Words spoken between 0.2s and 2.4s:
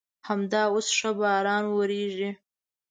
همدا اوس ښه باران ورېږي.